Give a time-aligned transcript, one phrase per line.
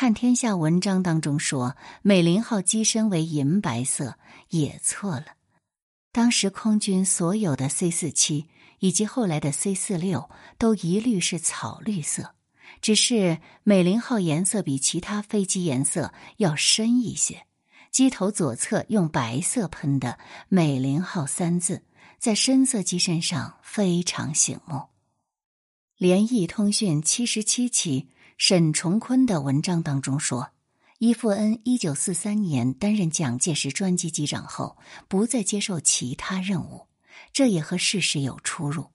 [0.00, 4.16] 看天下文章当中说美林号机身为银白色，
[4.50, 5.34] 也错了。
[6.12, 8.46] 当时空军所有的 C 四七
[8.78, 12.36] 以及后来的 C 四六都一律是草绿色，
[12.80, 17.46] 只是美林号颜色比其他飞机颜色要深一些。
[17.90, 21.82] 机头左侧用白色喷的“美林号”三字，
[22.20, 24.80] 在深色机身上非常醒目。
[25.96, 28.10] 联谊通讯七十七期。
[28.38, 30.50] 沈崇坤的文章当中说，
[30.98, 36.86] 伊富恩一九四三年担任蒋介石专机机长后，不再接受其他任务，
[37.32, 38.92] 这也和事实有出入。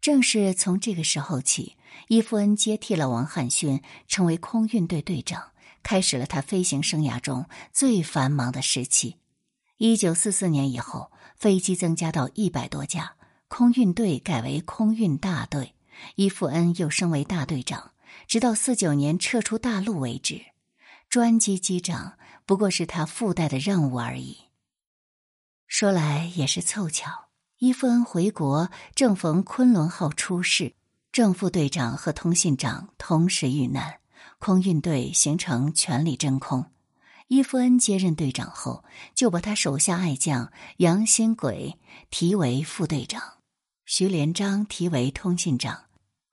[0.00, 1.76] 正是从这个时候起，
[2.08, 5.50] 伊富恩接替了王汉勋，成为空运队队长，
[5.82, 9.16] 开始了他飞行生涯中最繁忙的时期。
[9.76, 13.12] 一九四四年以后，飞机增加到一百多架，
[13.48, 15.74] 空运队改为空运大队，
[16.14, 17.90] 伊富恩又升为大队长。
[18.28, 20.42] 直到四九年撤出大陆为止，
[21.08, 24.36] 专机机长不过是他附带的任务而已。
[25.66, 30.74] 说来也是凑巧，伊夫恩回国正逢昆仑号出事，
[31.10, 34.00] 正副队长和通信长同时遇难，
[34.38, 36.70] 空运队形成全力真空。
[37.28, 38.84] 伊夫恩接任队长后，
[39.14, 41.78] 就把他手下爱将杨新轨
[42.10, 43.38] 提为副队长，
[43.86, 45.87] 徐连章提为通信长。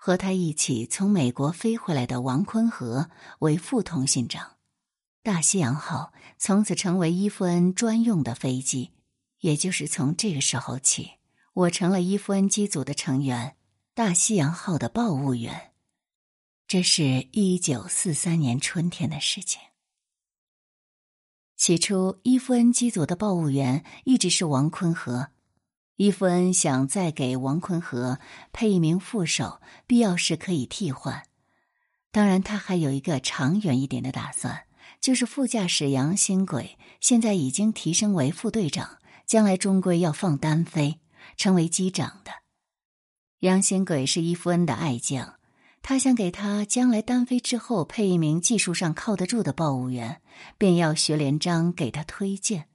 [0.06, 4.58] 和他一起从美国飞回来的王坤和为副通信长，
[5.24, 8.92] 大西洋号从此成为伊夫恩专用的飞机。
[9.40, 11.14] 也就是从这个时候起，
[11.54, 13.56] 我成了伊夫恩机组的成员，
[13.96, 15.72] 大西洋号的报务员。
[16.68, 19.60] 这是一九四三年春天的事情。
[21.56, 25.30] 起初，伊夫恩机组的报务员一直是王坤和。
[25.98, 28.20] 伊夫恩想再给王坤和
[28.52, 31.24] 配一名副手，必要时可以替换。
[32.12, 34.64] 当然，他还有一个长远一点的打算，
[35.00, 41.00] 就是副驾驶杨新轨现在已经提升为副队长，将来终归要放单飞，
[41.38, 42.32] 成为机长的。
[43.40, 45.36] 杨新轨是伊夫恩的爱将，
[45.82, 50.22] 他想给他将来单飞之后配一名技术上靠得住的报务员，
[50.58, 52.68] 便要学连章给他推荐。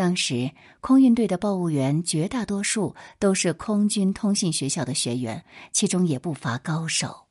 [0.00, 0.50] 当时
[0.80, 7.26] 空运队的报务员绝大多数都是空军通信学校的学员，其中也不乏高手。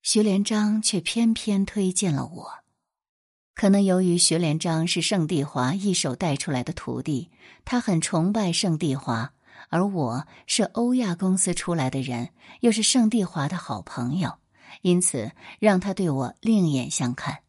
[0.00, 2.50] 徐连章却偏偏推荐了我。
[3.54, 7.30] 可能由于徐连章是盛帝华一手带出来的徒弟，
[7.66, 9.34] 他很崇拜盛帝华，
[9.68, 14.38] 而我是欧亚公司出来的人，又是盛帝华的好朋友，
[14.80, 17.40] 因此让他对我另眼相看。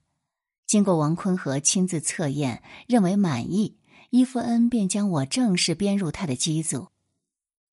[0.68, 3.78] 经过王坤和亲自测验，认为满意。
[4.12, 6.90] 伊夫恩便将我正式编入他的机组，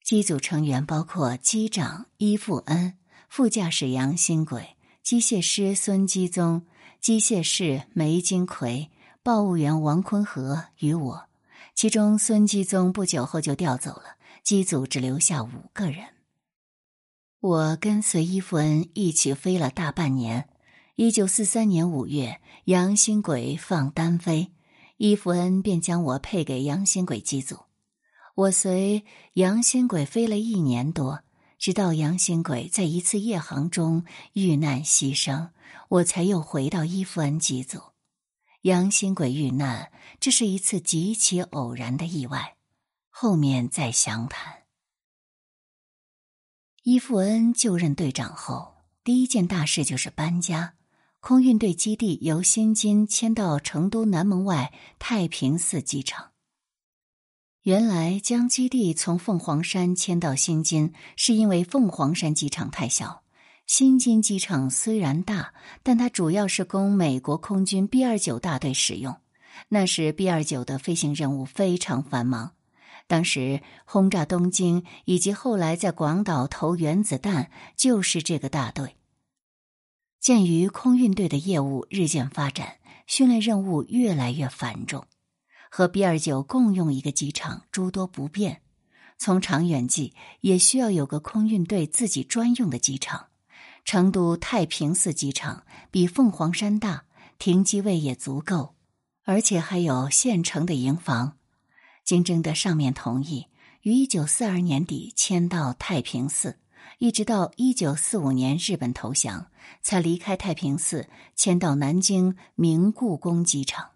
[0.04, 2.97] 机组成员包括机长伊夫恩、
[3.28, 6.65] 副驾驶杨新轨、机械师孙基宗、
[7.00, 8.88] 机械师梅金奎、
[9.25, 11.28] 报务员王坤和与我。
[11.75, 16.05] 其中孙基宗不久后就调走了，机组只留下五个人。
[17.41, 20.49] 我跟随伊夫恩一起飞了大半年。
[20.94, 24.53] 一九四三年五月，杨新轨放单飞。
[24.99, 27.61] 伊夫恩便将我配给杨新轨机组，
[28.35, 29.05] 我随
[29.35, 31.23] 杨新轨飞了一年多，
[31.57, 35.51] 直到杨新轨在一次夜航中遇难牺牲，
[35.89, 37.81] 我才又回到伊夫恩机组。
[38.63, 42.57] 杨新轨遇难，这是一次极其偶然的意外，
[43.09, 44.65] 后面再详谈。
[46.83, 50.75] 伊夫恩就任队长后，第一件大事就是搬家。
[51.21, 56.31] 空运队基地由新津迁到成都南门外太平寺机场。
[57.62, 63.25] 原来将基地从凤凰山迁到新津，是因为凤凰山机场太小。
[63.67, 65.53] 新津机场虽然大，
[65.83, 69.17] 但它主要是供美国空军 B 二九大队使用。
[69.69, 72.53] 那时 B 二九的飞行任务非常繁忙，
[73.09, 78.95] 当时轰炸东京以及后来在广岛投原子弹，就是这个大队。
[80.28, 85.06] 鉴于空运队的业务日渐发展，训练任务越来越繁重，
[85.70, 88.61] 和 B 二九共用一个机场诸多不便。
[89.17, 90.12] 从长远计，
[90.43, 93.29] 也需要有个空运队自己专用的机场。
[93.87, 97.05] 成都太平寺机场比凤凰山大，
[97.38, 98.75] 停机位也足够，
[99.25, 101.38] 而且还有现成的营房。
[102.05, 103.47] 经征得上面同意，
[103.81, 106.58] 于一九四二年底迁到太平寺。
[106.99, 109.51] 一直到一九四五年日本投降，
[109.83, 113.91] 才离开太平寺，迁到南京明故宫机场。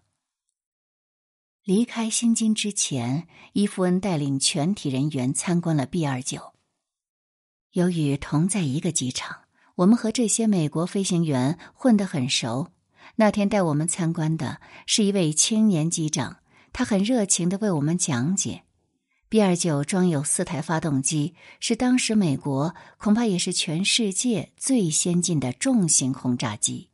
[1.63, 6.53] 离开新京之前，伊夫恩带领全体人员参观了 B 二九。
[7.71, 9.43] 由于同在一个机场，
[9.75, 12.69] 我们和这些美国飞行员混得很熟，
[13.15, 16.37] 那天带我们参观的是一位青年机长，
[16.71, 18.63] 他很热情的为我们讲解。
[19.33, 26.89] B 二九装有四台发动机，是当时美国恐怕也是全世界最先进的重型轰炸机。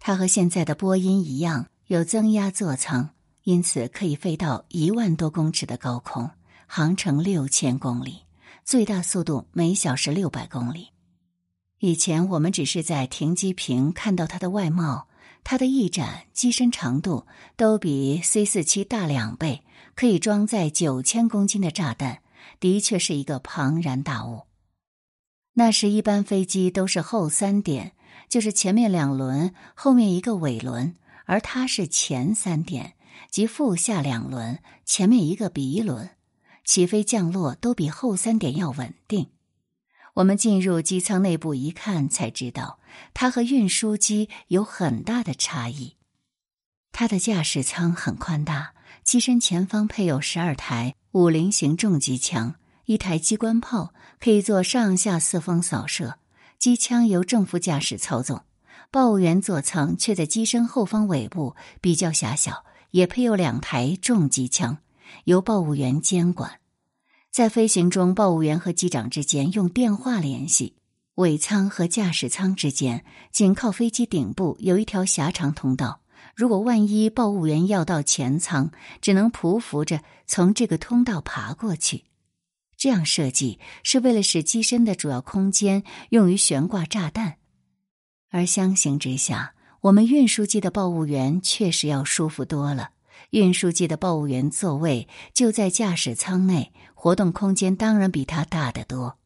[0.00, 3.10] 它和现在的波音一样有增压座舱，
[3.44, 6.28] 因此可以飞到一万多公尺的高空，
[6.66, 8.22] 航程六千公里，
[8.64, 10.88] 最大速度每小时六百公里。
[11.78, 15.06] 以前我们只是在停机坪看到它的外貌，
[15.44, 19.62] 它的翼展、机身长度都比 C 四七大两倍。
[19.94, 22.22] 可以装载九千公斤的炸弹，
[22.60, 24.42] 的确是一个庞然大物。
[25.54, 27.92] 那时一般飞机都是后三点，
[28.28, 32.94] 就是前面两轮，后面一个尾轮，而它是前三点，
[33.30, 36.10] 即副下两轮，前面一个鼻轮，
[36.64, 39.30] 起飞降落都比后三点要稳定。
[40.14, 42.78] 我们进入机舱内部一看，才知道
[43.14, 45.96] 它和运输机有很大的差异。
[46.92, 48.72] 它的驾驶舱很宽大。
[49.06, 52.56] 机身前方配有十二台五零型重机枪，
[52.86, 56.18] 一台机关炮可以做上下四方扫射。
[56.58, 58.42] 机枪由正副驾驶操纵，
[58.90, 64.78] 报务员座舱却在机身后方尾部比较狭小，也配有两台重机枪，
[65.22, 66.58] 由报务员监管。
[67.30, 70.74] 在飞行中，报务员和机长之间用电话联系。
[71.14, 76.00] 尾舱和驾驶舱之间仅靠飞机顶部有一条狭长通道。
[76.36, 82.04] 如果万一报务员要到前舱，只能匍匐着从这个通道爬过去。
[82.76, 87.38] 这样设计是为了使机身的主要空间用于悬挂炸弹。
[88.30, 92.90] 而相形之下，我们运输机的报务员确实要舒服多了。
[93.30, 99.16] 运输机的报务员座位就在驾驶舱内，活动空间当然比它大得多。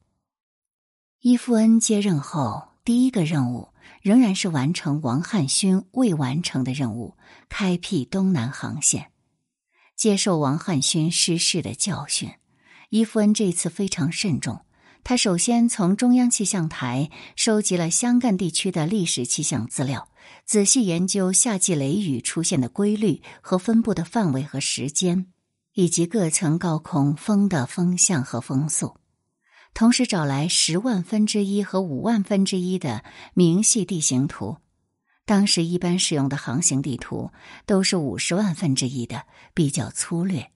[1.22, 3.69] 伊夫恩接任后第一个任务。
[4.02, 7.16] 仍然是完成王汉勋未完成的任务，
[7.48, 9.10] 开辟东南航线。
[9.96, 12.30] 接受王汉勋失事的教训，
[12.88, 14.64] 伊夫恩这次非常慎重。
[15.02, 20.08] 他首先从中央气象台收集了湘赣地区的历史气象资料，
[20.44, 25.26] 仔细研究夏季雷雨出现的规律和分布的范围和时间，
[25.72, 28.96] 以及各层高空风的风向和风速。
[29.72, 34.58] 同时找来十万分之一和五万分之一的明细地形图，
[35.24, 37.30] 当时一般使用的航行地图
[37.66, 40.50] 都是五十万分之一的，比较粗略。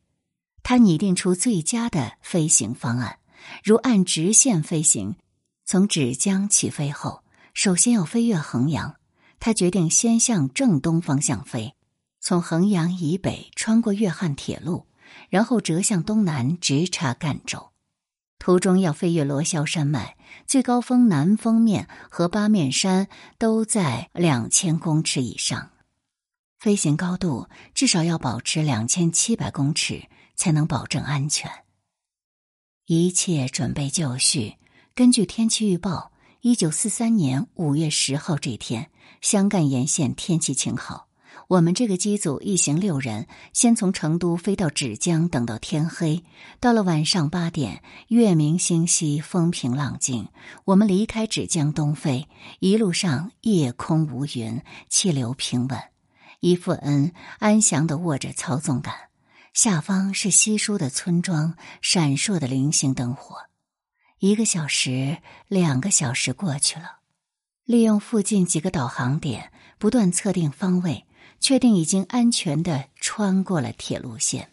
[0.63, 3.19] 他拟定出最佳的飞行方案，
[3.63, 5.17] 如按直线飞行，
[5.65, 7.23] 从芷江起飞后，
[7.53, 8.97] 首先要飞越衡阳。
[9.41, 11.75] 他决定先向正东方向飞，
[12.19, 14.87] 从衡阳以北穿过粤汉铁路，
[15.29, 17.74] 然后折向东南，直插赣州。
[18.39, 20.17] 途中要飞越罗霄山脉，
[20.47, 23.09] 最高峰南峰面和八面山
[23.39, 25.71] 都在两千公尺以上，
[26.59, 30.05] 飞行高度至少要保持两千七百公尺，
[30.35, 31.51] 才能保证安全。
[32.87, 34.57] 一切准备就绪。
[34.95, 38.91] 根据天气预报，一九四三年五月十号这天，
[39.23, 41.09] 湘赣沿线天气晴好。
[41.49, 46.25] 我们这个机组一行六人，先从成都飞到芷江，等到天黑。
[46.59, 50.29] 到了晚上八点，月明星稀，风平浪静。
[50.65, 52.29] 我们离开芷江东飞，
[52.61, 55.79] 一路上夜空无云，气流平稳。
[56.41, 58.95] 伊夫恩安详地握着操纵杆，
[59.53, 63.37] 下方是稀疏的村庄，闪烁的零星灯火。
[64.19, 67.01] 一个小时，两个小时过去了，
[67.65, 71.05] 利用附近几个导航点，不断测定方位。
[71.41, 74.51] 确定已经安全的穿过了铁路线，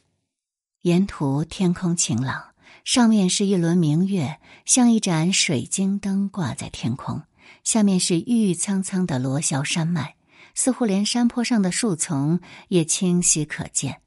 [0.82, 7.24] 沿途天空晴朗，上面是一轮明月，像一盏水晶灯挂在天空。
[7.64, 10.16] 下面是郁郁苍苍的罗霄山脉，
[10.56, 14.02] 似乎连山坡上的树丛也清晰可见。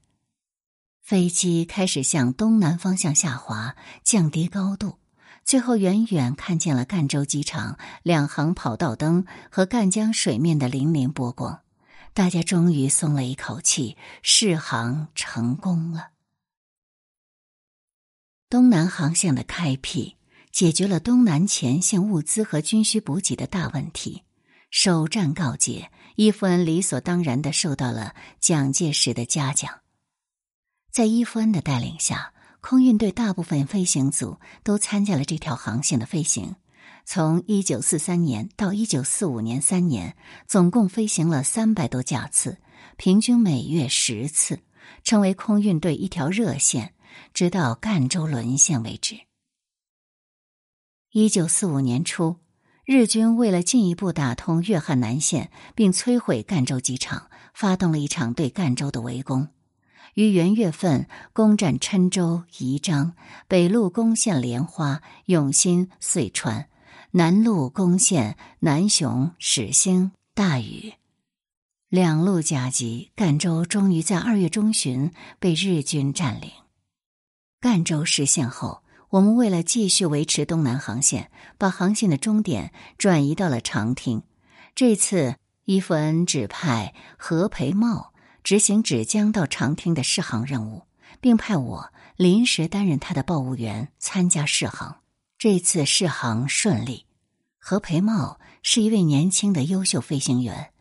[1.01, 4.97] 飞机开始向东南方向下滑，降低高度，
[5.43, 11.61] 最后远远看见了赣州机场两行跑道灯和赣江水面的粼粼波光。
[12.15, 16.11] 大家终于松了一口气，试航成功了。
[18.49, 20.15] 东南航线的开辟
[20.49, 24.23] 解决了东南前线物资和军需补给的大问题。
[24.71, 29.81] 首战告捷，伊夫恩理所当然的受到了蒋介石的嘉奖。
[30.89, 36.55] 在伊夫恩的带领下，空运队大部分飞行组都参加了这条航线的飞行。
[37.05, 42.57] 从一九四三年到一九四五年三年，总共飞行了三百多架次，
[42.97, 44.59] 平均每月十次，
[45.03, 46.95] 成为空运队一条热线，
[47.31, 49.19] 直到赣州沦陷为止。
[51.11, 52.37] 一九四五年初，
[52.83, 59.47] 日军为了进一步打通粤汉南线，并摧毁赣州机场，发动了一场对赣州的围攻。
[60.15, 63.13] 于元月份攻占郴州、宜章，
[63.47, 66.67] 北路攻陷莲花、永新、遂川，
[67.17, 70.95] 南路攻陷南雄、始兴、大禹。
[71.87, 76.51] 两路夹击，赣州终于在二月中旬被日军占领。
[77.61, 78.83] 赣州失陷后。
[79.11, 84.23] 我们为了继续维持东南航线，把航线的终点转移到了长汀。
[84.73, 90.83] 这次，伊夫恩指派何培茂执行芷江到长汀的试航任务，
[91.21, 94.97] 并派我临时担任他的报务员参加试航。
[95.37, 97.04] 这次试航顺利。
[97.67, 100.71] 何培茂是一位年轻的优秀飞行员，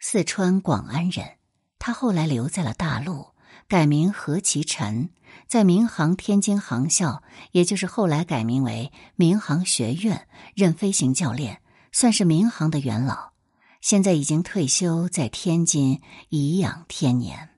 [0.00, 1.36] 四川广安人。
[1.78, 3.28] 他后来留在了大陆，
[3.68, 5.10] 改名何其臣。
[5.46, 7.22] 在民航天津航校，
[7.52, 13.34] 也就是后来改名为民航学院，任飞行教练，算是民航的元老。
[13.80, 17.50] 现在已经退休，在天津颐养天年。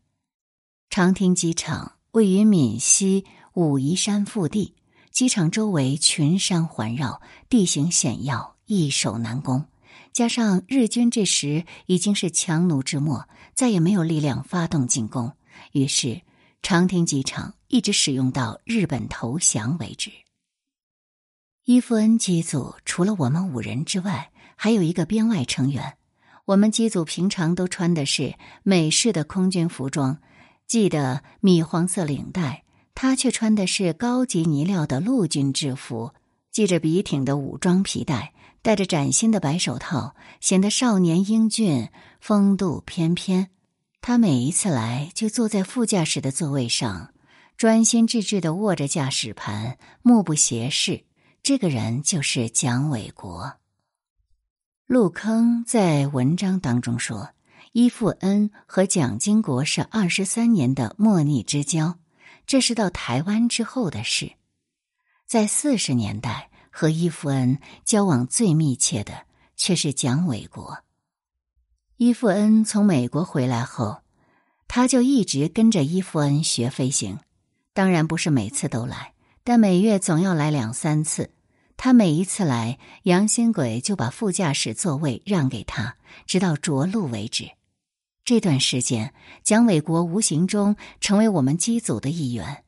[0.91, 3.25] 长汀机场位于闽西
[3.55, 4.75] 武夷山腹地，
[5.15, 9.65] 机场周围群山环绕，地形险要，易守难攻。
[10.13, 15.33] 加上日军这时已经是强弩之末，再也没有力量发动进攻，
[15.71, 16.21] 于是。
[16.63, 20.11] 长汀机场一直使用到日本投降为止。
[21.67, 25.99] 伊夫恩机组除了我们五人之外，还有一个编外成员。
[26.47, 30.19] 我们机组平常都穿的是美式的空军服装，
[30.67, 32.64] 系的米黄色领带，
[32.95, 36.13] 他却穿的是高级呢料的陆军制服，
[36.53, 38.33] 系着笔挺的武装皮带，
[38.63, 41.89] 戴着崭新的白手套，显得少年英俊，
[42.21, 43.51] 风度翩翩。
[44.01, 47.13] 他每一次来，就坐在副驾驶的座位上，
[47.57, 51.05] 专心致志的握着驾驶盘，目不斜视。
[51.43, 53.55] 这个人就是蒋纬国。
[54.87, 57.31] 陆坑在文章当中说，
[57.73, 61.99] 伊富恩和蒋经国是二十三年的莫逆之交，
[62.47, 64.33] 这是到台湾之后的事。
[65.27, 70.79] 在四十年代，和伊夫恩交往最密切的却是蒋纬国。
[71.97, 74.03] 伊夫恩从美国回来后，
[74.69, 77.21] 他就一直跟着伊夫恩学飞行。
[77.73, 81.31] 当然不是每次都来，但每月总要来两三次。
[81.77, 85.97] 他每一次来，杨新鬼就把副驾驶座位让给他，
[86.27, 87.51] 直到着陆为止。
[88.25, 89.13] 这段时间，
[89.43, 92.65] 蒋纬国无形中成为我们机组的一员。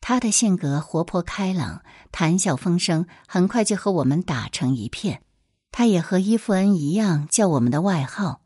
[0.00, 5.22] 他的性格活泼开朗，谈笑风生，很快就和我们打成一片。
[5.70, 8.40] 他也和伊夫恩一样，叫我们的外号。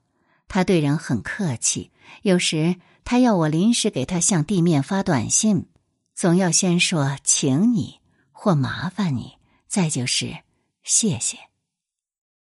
[0.47, 5.67] 他对人很客气，有时他要我临时给他向地面发短信，
[6.15, 10.41] 总要先说“请你”或“麻烦你”，再就是
[10.85, 11.39] “谢谢”。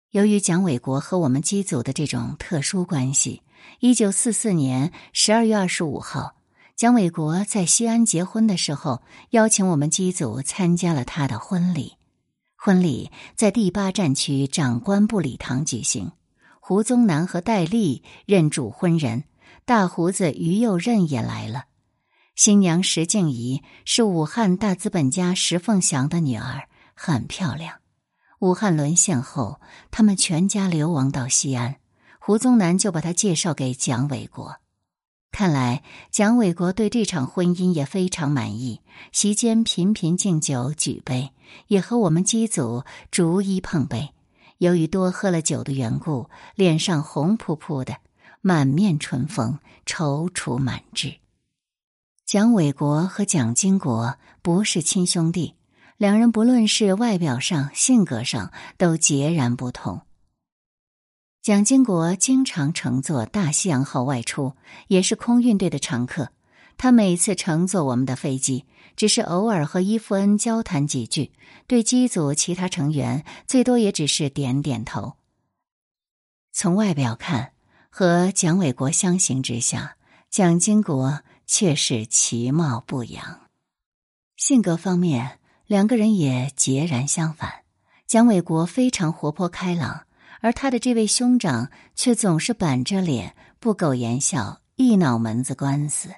[0.10, 3.44] 由于蒋纬国和我们机组的这种特殊关系，
[3.80, 6.36] 一九四四年十二月二十五号，
[6.76, 9.02] 蒋纬国在西安结婚的时候，
[9.32, 11.94] 邀请我们机组参加了他的婚礼。
[12.56, 16.12] 婚礼在第八战区长官部礼堂举行。
[16.60, 19.24] 胡宗南和戴笠任主婚人，
[19.66, 21.66] 大胡子于右任也来了。
[22.36, 27.80] 新娘石静怡是武汉大资本家石凤祥的女儿，很漂亮。
[28.40, 31.78] 武汉沦陷后，他们全家流亡到西安，
[32.24, 34.58] 胡宗南就把她介绍给蒋纬国。
[35.32, 41.32] 看来蒋纬国对这场婚姻也非常满意，席间频频敬酒举杯，
[41.66, 44.14] 也和我们机组逐一碰杯。
[44.60, 47.98] 由于多喝了酒的缘故，脸上红扑扑的，
[48.42, 51.16] 满面春风，踌躇满志。
[52.24, 55.56] 蒋纬国和蒋经国不是亲兄弟，
[55.98, 60.02] 两人不论是外表上、性格上都截然不同。
[61.42, 64.54] 蒋经国经常乘坐大西洋号外出，
[64.88, 66.30] 也是空运队的常客。
[66.78, 68.66] 他每次乘坐我们的飞机。
[68.96, 71.32] 只是偶尔和伊夫恩交谈几句，
[71.66, 75.14] 对机组其他成员最多也只是点点头。
[76.52, 77.54] 从外表看，
[77.90, 79.96] 和蒋纬国相形之下，
[80.30, 83.40] 蒋经国却是其貌不扬。
[84.36, 87.64] 性格方面，两个人也截然相反。
[88.06, 90.06] 蒋纬国非常活泼开朗，
[90.42, 96.10] 而他的这位兄长却总是板着脸，不苟言笑，一脑门子官司。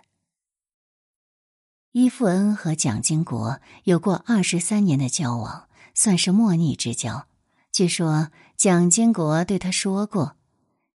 [1.91, 7.27] 伊富恩和蒋经国有过二十三年的交往，算是莫逆之交。
[7.71, 10.35] 据说蒋经国对他说过：“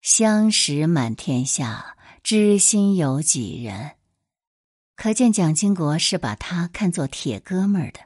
[0.03, 3.93] 相识满天下，知心有几人。”
[4.97, 8.01] 可见蒋经国是把他看作铁哥们儿的。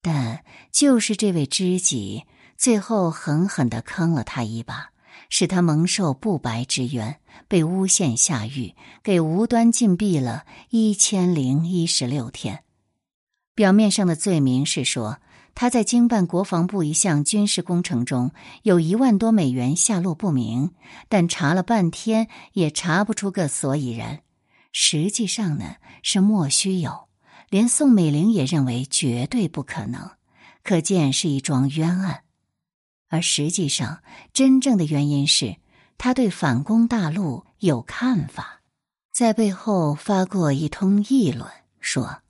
[0.00, 2.24] 但就是这位知己，
[2.60, 4.90] 最后狠狠的坑了他一把，
[5.30, 12.62] 使他蒙受不白之冤，被诬陷下狱，给无端禁闭了一千零一十六天。
[13.54, 15.20] 表面上的罪名是说
[15.54, 18.30] 他在经办国防部一项军事工程中
[18.62, 20.72] 有一万多美元下落不明，
[21.08, 24.20] 但查了半天也查不出个所以然。
[24.70, 27.08] 实际上呢，是莫须有，
[27.48, 30.10] 连宋美龄也认为绝对不可能，
[30.62, 32.24] 可见是一桩冤案。
[33.10, 34.02] 而实际上，
[34.32, 35.56] 真正的原因是
[35.98, 38.62] 他对反攻大陆有看法，
[39.12, 41.50] 在背后发过一通议论，
[41.80, 42.22] 说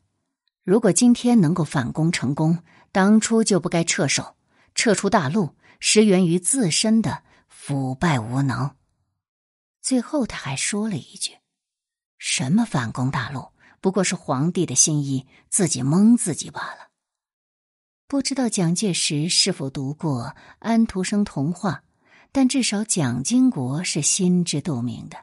[0.64, 2.58] 如果今天能够反攻成功，
[2.92, 4.36] 当初就不该撤手，
[4.74, 8.74] 撤出大陆，实源于自身的腐败无能。
[9.82, 11.36] 最后他还说了一句。
[12.18, 13.50] 什么反攻大陆？
[13.82, 16.89] 不过是皇帝的心意，自己蒙自己罢了。
[18.10, 21.84] 不知道蒋介石是否读过安徒生童话，
[22.32, 25.16] 但至少蒋经国是心知肚明的。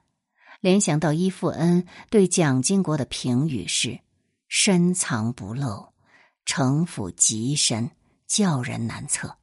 [0.61, 3.99] 联想到伊富恩对蒋经国的评语是
[4.47, 5.91] “深藏不露，
[6.45, 7.91] 城府极深，
[8.25, 9.35] 叫人难测”，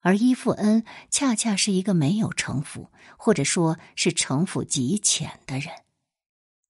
[0.00, 5.72] 而伊富恩恰恰是一个没有城府，或者说是城府极浅的人。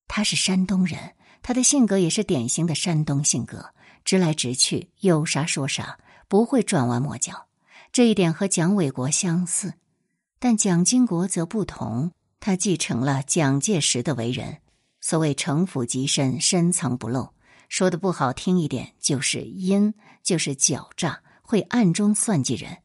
[0.09, 7.47] 他是山东人，他的性格也是典型的山东性格，直来直去，有啥说啥，不会转弯抹角。
[7.93, 9.75] 这一点和蒋纬国相似，
[10.39, 12.13] 但蒋经国则不同。
[12.39, 14.59] 他继承了蒋介石的为人，
[15.01, 17.31] 所谓城府极深，深藏不露。
[17.69, 22.79] 说的不好听一点，就是阴，就是狡诈，会暗中算计人。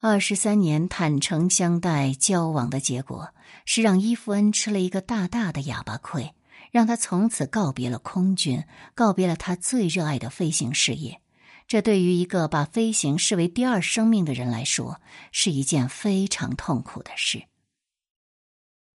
[0.00, 3.34] 二十三年坦诚相待交往的结果，
[3.66, 6.34] 是让伊夫恩吃了一个大大的哑巴亏，
[6.70, 11.20] 让他从此告别了空军，告别了他最热爱的飞行事业。
[11.70, 15.00] 这对于一个把飞行视为第二生命的人来说，
[15.30, 17.44] 是一件非常痛苦的事。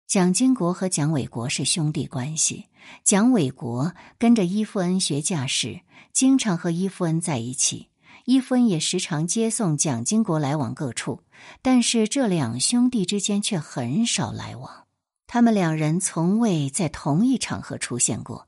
[0.08, 2.66] 蒋经国和蒋纬国是兄弟关系，
[3.04, 5.82] 蒋纬国跟着伊夫恩学驾驶，
[6.14, 7.90] 经常和伊夫恩在一起。
[8.26, 11.22] 伊夫恩也时常接送蒋经国来往各处，
[11.62, 14.88] 但是这两兄弟之间却很少来往。
[15.28, 18.48] 他们两人从未在同一场合出现过，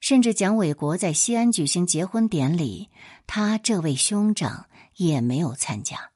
[0.00, 2.90] 甚至蒋纬国在西安举行结婚典礼，
[3.26, 6.12] 他这位兄长也没有参加。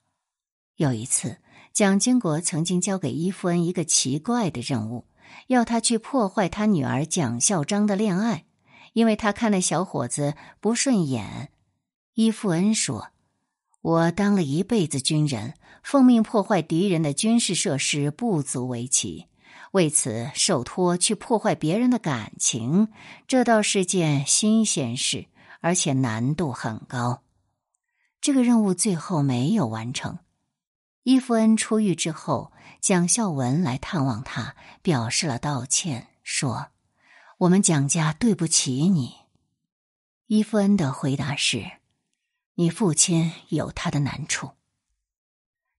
[0.77, 1.39] 有一次，
[1.73, 5.07] 蒋经国曾经交给伊夫恩一个奇怪的任务，
[5.49, 8.45] 要他去破坏他女儿蒋孝章的恋爱，
[8.93, 11.51] 因为他看那小伙子不顺眼。
[12.15, 13.09] 伊夫恩说
[13.81, 19.27] ：“我当了一辈子军人，奉命破坏敌人的军事设施不足为奇，
[19.73, 22.89] 为此受托去破坏别人的感情，
[23.29, 25.27] 这倒是件新鲜事，
[25.61, 27.23] 而且难度很高。
[28.21, 30.19] 这个任务最后没有完成。
[31.05, 36.69] 伊夫恩出狱之后，蒋孝文来探望他，表示了道歉，说
[37.39, 39.15] ：‘我们蒋家对不起你。’
[40.27, 41.71] 伊夫恩的回答是。”
[42.57, 44.51] 你父亲有他的难处。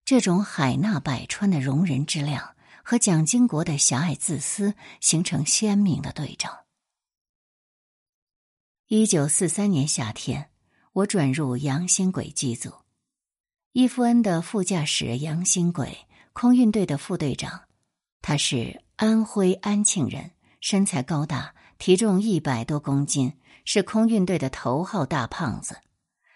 [0.04, 6.66] 这种海纳百川的容人之量和蒋经国的狭隘自私形成鲜明的对照。
[8.88, 10.50] 一九四三年夏天，
[10.94, 12.74] 我转入杨新轨机组，
[13.72, 17.62] 伊夫恩的副驾驶杨新轨，空运队的副队长，
[18.22, 25.80] 他是安徽安庆人，身材高大，体重一百多公斤，是空运队的头号大胖子。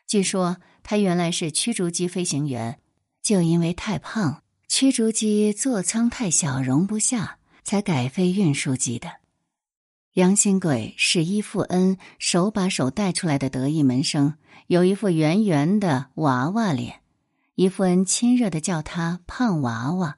[0.07, 2.79] 据说他原来是驱逐机飞行员，
[3.21, 9.09] 就因为太胖，驱逐机座舱太小容不下，才改飞运输机的。
[10.13, 14.35] 杨新贵是伊富恩手把手带出来的得意门生，
[14.67, 17.01] 有一副圆圆的娃娃脸，
[17.55, 20.17] 伊富恩亲热的叫他“胖娃娃”。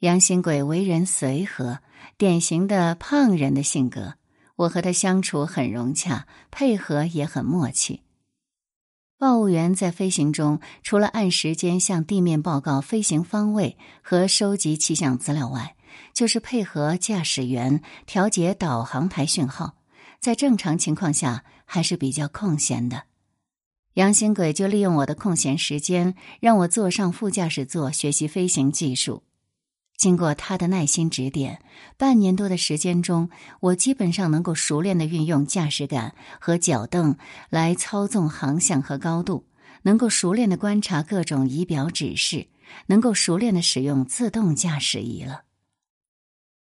[0.00, 1.80] 杨新贵为人随和，
[2.18, 4.14] 典型的胖人的性格，
[4.56, 8.03] 我和他相处很融洽，配合也很默契。
[9.24, 15.76] 报务员在飞行中，除了按时间向地面报告飞行方位和收集气象资料外，
[16.12, 19.76] 就是配合驾驶员调节导航台讯号。
[20.20, 23.04] 在正常情况下，还是比较空闲的。
[23.94, 29.22] 杨新鬼就利用我的空闲时间，让我坐上副驾驶座学习飞行技术。
[29.96, 31.62] 经过他的耐心指点，
[31.96, 33.30] 半年多的时间中，
[33.60, 37.16] 我基本上能够熟练的运用驾驶杆和脚蹬
[37.48, 39.46] 来操纵航向和高度，
[39.82, 42.48] 能够熟练的观察各种仪表指示，
[42.88, 45.43] 能够熟练的使用自动驾驶仪了。